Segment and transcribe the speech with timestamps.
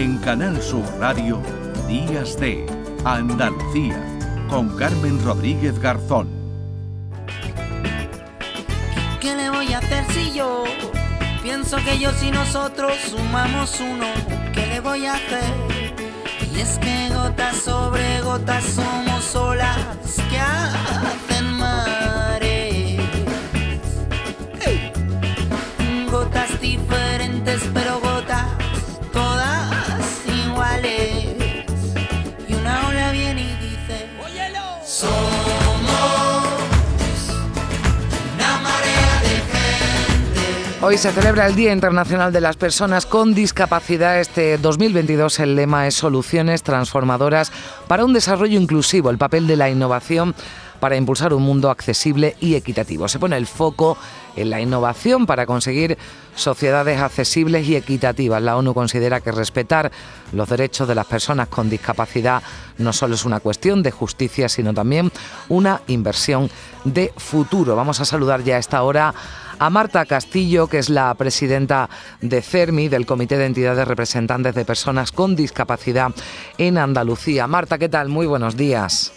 [0.00, 1.42] En Canal Sur Radio,
[1.86, 2.64] Días de
[3.04, 4.02] Andalucía,
[4.48, 6.26] con Carmen Rodríguez Garzón.
[9.20, 10.64] ¿Qué le voy a hacer si yo
[11.42, 14.06] pienso que yo y nosotros sumamos uno?
[14.54, 15.52] ¿Qué le voy a hacer?
[16.50, 19.76] Y es que gotas sobre gotas somos olas
[20.30, 21.09] que hacen
[40.82, 44.18] Hoy se celebra el Día Internacional de las Personas con Discapacidad.
[44.18, 47.52] Este 2022 el lema es Soluciones transformadoras
[47.86, 50.34] para un desarrollo inclusivo, el papel de la innovación
[50.80, 53.08] para impulsar un mundo accesible y equitativo.
[53.08, 53.98] Se pone el foco
[54.36, 55.98] en la innovación para conseguir
[56.34, 58.40] sociedades accesibles y equitativas.
[58.40, 59.92] La ONU considera que respetar
[60.32, 62.42] los derechos de las personas con discapacidad
[62.78, 65.12] no solo es una cuestión de justicia, sino también
[65.50, 66.50] una inversión
[66.84, 67.76] de futuro.
[67.76, 69.14] Vamos a saludar ya a esta hora
[69.60, 71.90] a Marta Castillo, que es la presidenta
[72.22, 76.12] de CERMI, del Comité de Entidades Representantes de Personas con Discapacidad
[76.56, 77.46] en Andalucía.
[77.46, 78.08] Marta, ¿qué tal?
[78.08, 79.12] Muy buenos días.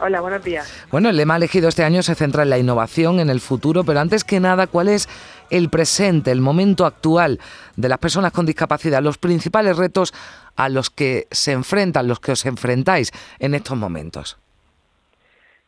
[0.00, 0.72] Hola, buenos días.
[0.92, 3.98] Bueno, el lema elegido este año se centra en la innovación, en el futuro, pero
[3.98, 5.08] antes que nada, ¿cuál es
[5.50, 7.40] el presente, el momento actual
[7.74, 10.14] de las personas con discapacidad, los principales retos
[10.54, 14.38] a los que se enfrentan, los que os enfrentáis en estos momentos?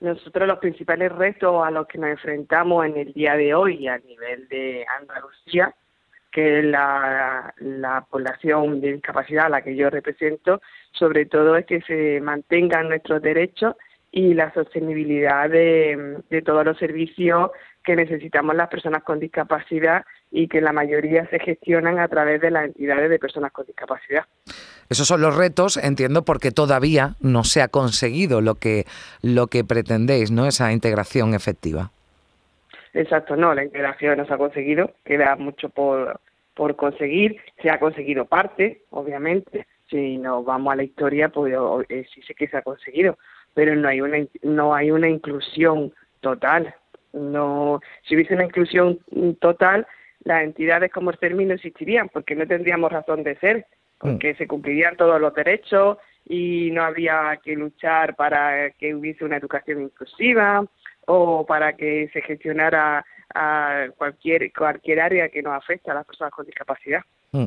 [0.00, 3.98] Nosotros los principales retos a los que nos enfrentamos en el día de hoy a
[3.98, 5.74] nivel de Andalucía,
[6.32, 10.62] que es la, la población de discapacidad a la que yo represento,
[10.92, 13.74] sobre todo es que se mantengan nuestros derechos
[14.12, 17.50] y la sostenibilidad de, de todos los servicios
[17.84, 22.50] que necesitamos las personas con discapacidad y que la mayoría se gestionan a través de
[22.50, 24.24] las entidades de personas con discapacidad.
[24.88, 28.86] Esos son los retos, entiendo, porque todavía no se ha conseguido lo que,
[29.22, 30.46] lo que pretendéis, ¿no?
[30.46, 31.90] Esa integración efectiva.
[32.92, 36.20] Exacto, no, la integración no se ha conseguido, queda mucho por,
[36.54, 41.54] por conseguir, se ha conseguido parte, obviamente, si nos vamos a la historia, pues
[41.88, 43.16] eh, sí sé que se ha conseguido,
[43.54, 46.74] pero no hay una no hay una inclusión total.
[47.12, 49.00] No, si hubiese una inclusión
[49.40, 49.86] total,
[50.24, 53.66] las entidades como el CERMI no existirían, porque no tendríamos razón de ser,
[53.98, 59.38] porque se cumplirían todos los derechos y no habría que luchar para que hubiese una
[59.38, 60.64] educación inclusiva
[61.06, 66.32] o para que se gestionara a cualquier cualquier área que nos afecte a las personas
[66.32, 67.02] con discapacidad.
[67.32, 67.44] Mm.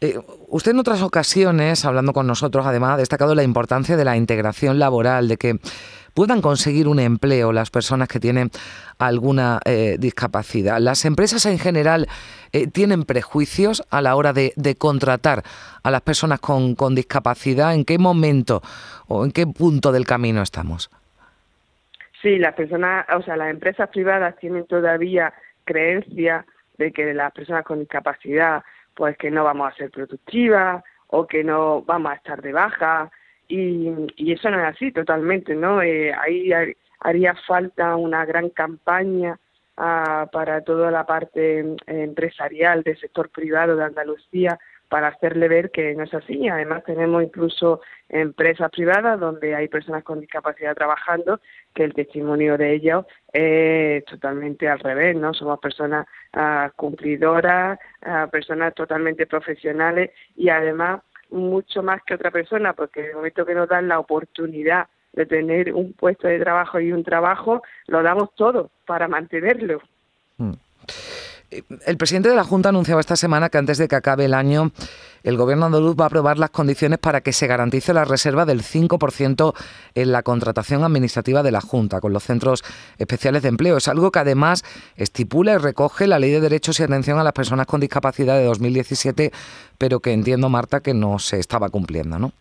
[0.00, 0.18] Eh,
[0.48, 4.78] usted en otras ocasiones, hablando con nosotros, además ha destacado la importancia de la integración
[4.78, 5.56] laboral, de que
[6.14, 8.50] puedan conseguir un empleo las personas que tienen
[8.98, 10.78] alguna eh, discapacidad.
[10.78, 12.06] ¿Las empresas en general
[12.52, 15.42] eh, tienen prejuicios a la hora de, contratar
[15.82, 17.74] a las personas con, con discapacidad?
[17.74, 18.62] ¿En qué momento
[19.08, 20.90] o en qué punto del camino estamos?
[22.22, 25.34] Sí, las personas, o sea, las empresas privadas tienen todavía
[25.64, 26.46] creencia
[26.78, 28.62] de que las personas con discapacidad,
[28.94, 33.10] pues que no vamos a ser productivas o que no vamos a estar de baja
[33.48, 35.82] y, y eso no es así totalmente, ¿no?
[35.82, 36.50] Eh, ahí
[37.00, 39.38] haría falta una gran campaña
[39.76, 44.58] ah, para toda la parte eh, empresarial del sector privado de Andalucía
[44.94, 46.48] para hacerle ver que no es así.
[46.48, 51.40] Además, tenemos incluso empresas privadas donde hay personas con discapacidad trabajando,
[51.74, 55.34] que el testimonio de ellos es totalmente al revés, ¿no?
[55.34, 62.72] Somos personas ah, cumplidoras, ah, personas totalmente profesionales y además mucho más que otra persona,
[62.72, 66.78] porque en el momento que nos dan la oportunidad de tener un puesto de trabajo
[66.78, 69.82] y un trabajo, lo damos todo para mantenerlo.
[70.38, 70.52] Mm.
[71.86, 74.72] El presidente de la Junta anunciaba esta semana que antes de que acabe el año,
[75.22, 78.62] el gobierno andaluz va a aprobar las condiciones para que se garantice la reserva del
[78.62, 79.54] 5%
[79.94, 82.62] en la contratación administrativa de la Junta con los centros
[82.98, 83.76] especiales de empleo.
[83.76, 84.64] Es algo que además
[84.96, 88.44] estipula y recoge la Ley de Derechos y Atención a las Personas con Discapacidad de
[88.44, 89.32] 2017,
[89.78, 92.32] pero que entiendo, Marta, que no se estaba cumpliendo, ¿no?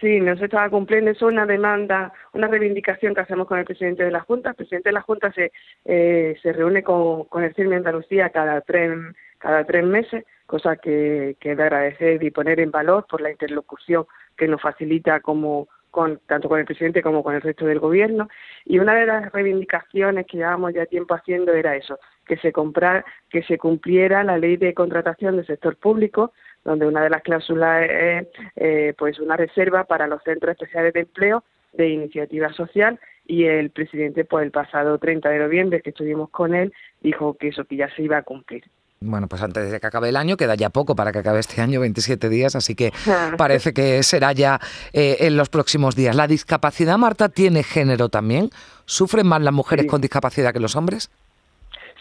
[0.00, 1.10] Sí, no se estaba cumpliendo.
[1.10, 4.50] Eso es una demanda, una reivindicación que hacemos con el presidente de la Junta.
[4.50, 5.52] El presidente de la Junta se,
[5.84, 8.98] eh, se reúne con, con el CIRMI Andalucía cada tres,
[9.38, 14.06] cada tres meses, cosa que, que de agradecer y poner en valor por la interlocución
[14.36, 18.28] que nos facilita como con, tanto con el presidente como con el resto del gobierno.
[18.64, 23.04] Y una de las reivindicaciones que llevábamos ya tiempo haciendo era eso, que se, comprar,
[23.28, 26.32] que se cumpliera la ley de contratación del sector público,
[26.64, 28.26] donde una de las cláusulas es
[28.56, 33.70] eh, pues una reserva para los centros especiales de empleo de iniciativa social y el
[33.70, 37.76] presidente pues el pasado 30 de noviembre que estuvimos con él dijo que eso que
[37.76, 38.64] ya se iba a cumplir
[39.00, 41.62] Bueno, pues antes de que acabe el año, queda ya poco para que acabe este
[41.62, 42.92] año, 27 días, así que
[43.38, 44.60] parece que será ya
[44.92, 46.16] eh, en los próximos días.
[46.16, 48.50] ¿La discapacidad, Marta, tiene género también?
[48.84, 51.10] ¿Sufren más las mujeres con discapacidad que los hombres?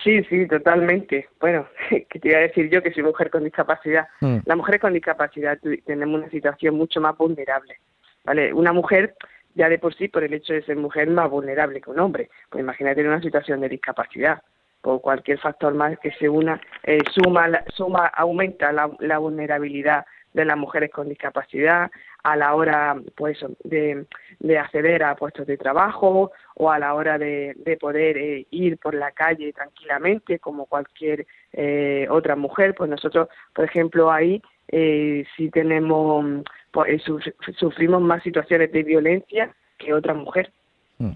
[0.04, 1.28] Sí, sí, totalmente.
[1.40, 4.07] Bueno, que te iba a decir yo que soy mujer con discapacidad.
[4.22, 4.38] Mm.
[4.46, 7.80] Las mujeres con discapacidad tenemos una situación mucho más vulnerable.
[8.24, 8.54] ¿Vale?
[8.54, 9.16] Una mujer
[9.56, 12.30] ya de por sí, por el hecho de ser mujer, más vulnerable que un hombre.
[12.50, 14.42] Pues imagínate en una situación de discapacidad
[14.81, 20.57] por cualquier factor más que se una, eh, suma, suma, aumenta la, vulnerabilidad de las
[20.57, 21.92] mujeres con discapacidad
[22.24, 24.06] a la hora pues de,
[24.39, 28.77] de acceder a puestos de trabajo o a la hora de, de poder eh, ir
[28.77, 35.25] por la calle tranquilamente como cualquier eh, otra mujer pues nosotros por ejemplo ahí eh,
[35.36, 37.01] si tenemos pues,
[37.57, 40.51] sufrimos más situaciones de violencia que otra mujer
[40.98, 41.12] mm.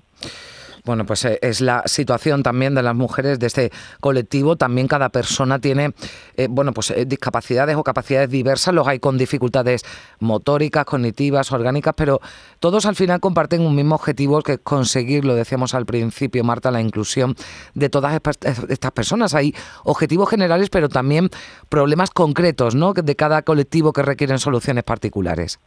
[0.86, 3.72] Bueno, pues eh, es la situación también de las mujeres de este
[4.02, 4.58] colectivo.
[4.58, 5.94] También cada persona tiene,
[6.36, 8.74] eh, bueno, pues eh, discapacidades o capacidades diversas.
[8.74, 9.84] Los hay con dificultades
[10.20, 12.20] motóricas, cognitivas, orgánicas, pero
[12.60, 16.70] todos al final comparten un mismo objetivo que es conseguir, lo decíamos al principio, Marta,
[16.70, 17.36] la inclusión
[17.74, 18.20] de todas
[18.68, 19.36] estas personas.
[19.36, 19.56] Hay
[19.86, 21.30] objetivos generales, pero también
[21.70, 22.92] problemas concretos, ¿no?
[22.92, 25.60] De cada colectivo que requieren soluciones particulares.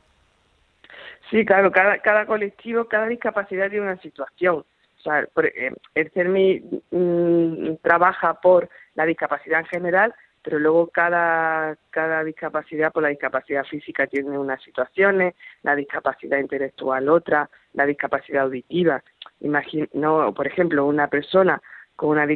[1.30, 4.64] Sí, claro, cada, cada colectivo, cada discapacidad tiene una situación
[5.10, 5.26] sea,
[5.94, 13.02] el CERMI mm, trabaja por la discapacidad en general, pero luego cada, cada discapacidad, por
[13.02, 19.02] la discapacidad física tiene unas situaciones, la discapacidad intelectual otra, la discapacidad auditiva.
[19.40, 21.60] Imagino, por ejemplo, una persona
[21.96, 22.26] con una,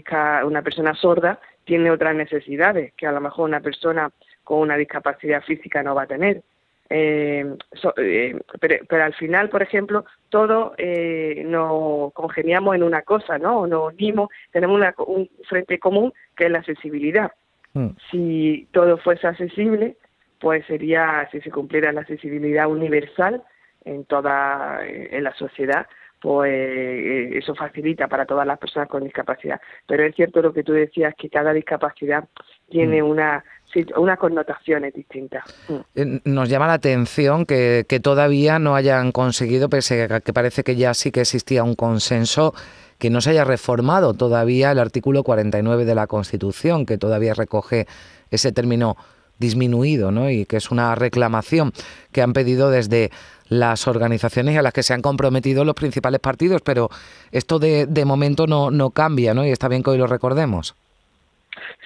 [0.44, 4.10] una persona sorda tiene otras necesidades que a lo mejor una persona
[4.42, 6.42] con una discapacidad física no va a tener.
[6.92, 7.56] Eh,
[7.98, 13.66] eh, pero, al final, por ejemplo, todo eh, nos congeniamos en una cosa, ¿no?
[13.68, 17.30] Nos unimos, tenemos un frente común que es la accesibilidad.
[17.74, 17.90] Mm.
[18.10, 19.96] Si todo fuese accesible,
[20.40, 23.42] pues sería, si se cumpliera la accesibilidad universal
[23.84, 25.86] en toda en la sociedad,
[26.20, 29.60] pues eso facilita para todas las personas con discapacidad.
[29.86, 32.24] Pero es cierto lo que tú decías, que cada discapacidad
[32.68, 33.06] tiene mm.
[33.06, 35.44] una sí, unas connotaciones distintas.
[35.68, 35.74] Mm.
[35.94, 40.62] Eh, nos llama la atención que, que todavía no hayan conseguido, pese a que parece
[40.62, 42.54] que ya sí que existía un consenso,
[42.98, 47.86] que no se haya reformado todavía el artículo 49 de la Constitución, que todavía recoge
[48.30, 48.96] ese término
[49.38, 50.30] disminuido, ¿no?
[50.30, 51.72] Y que es una reclamación
[52.12, 53.10] que han pedido desde
[53.50, 56.88] las organizaciones a las que se han comprometido los principales partidos, pero
[57.30, 59.44] esto de, de momento no, no cambia, ¿no?
[59.44, 60.74] Y está bien que hoy lo recordemos.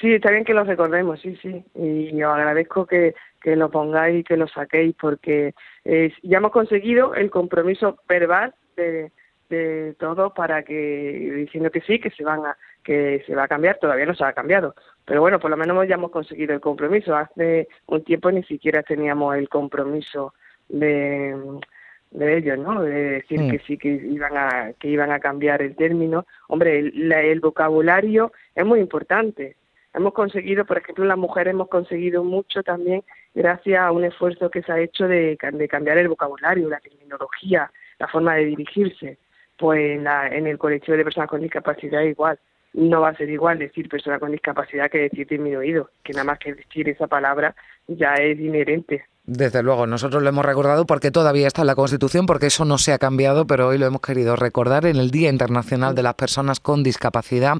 [0.00, 1.64] Sí, está bien que lo recordemos, sí, sí.
[1.75, 5.55] Y os agradezco que, que lo pongáis y que lo saquéis porque
[6.22, 9.11] ya hemos conseguido el compromiso verbal de,
[9.49, 13.49] de todo para que diciendo que sí, que se van a que se va a
[13.49, 14.75] cambiar, todavía no se ha cambiado,
[15.06, 17.16] pero bueno, por lo menos ya hemos conseguido el compromiso.
[17.16, 20.34] Hace un tiempo ni siquiera teníamos el compromiso
[20.69, 21.37] de,
[22.11, 22.82] de ellos, ¿no?
[22.82, 26.26] De decir que sí que iban a que iban a cambiar el término.
[26.49, 29.56] Hombre, el vocabulario es muy importante
[29.94, 33.02] hemos conseguido, por ejemplo, las mujeres hemos conseguido mucho también
[33.34, 35.38] gracias a un esfuerzo que se ha hecho de,
[35.70, 39.19] cambiar el vocabulario, la terminología, la forma de dirigirse.
[39.56, 42.38] Pues en, en el colectivo de personas con discapacidad igual.
[42.72, 46.40] No va a ser igual decir persona con discapacidad que decir disminuido, que nada más
[46.40, 47.55] que decir esa palabra
[47.87, 49.05] ya es inherente.
[49.26, 52.76] Desde luego, nosotros lo hemos recordado porque todavía está en la Constitución, porque eso no
[52.76, 56.12] se ha cambiado, pero hoy lo hemos querido recordar en el Día Internacional de las
[56.12, 57.54] Personas con Discapacidad,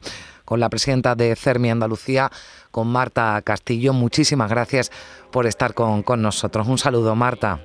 [0.45, 2.29] con la presidenta de CERMI Andalucía,
[2.71, 3.95] con Marta Castillo.
[3.95, 4.91] Muchísimas gracias
[5.33, 6.69] por estar con, con nosotros.
[6.69, 7.61] Un saludo, Marta.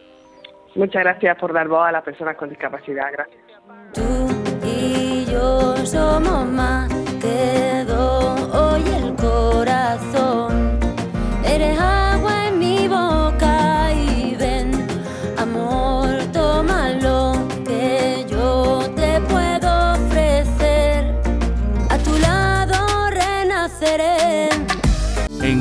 [0.76, 3.12] Muchas gracias por dar voz a las personas con discapacidad.
[3.12, 3.42] Gracias.
[3.94, 4.30] Tú
[4.66, 6.88] y yo somos más
[7.20, 10.49] que hoy el corazón.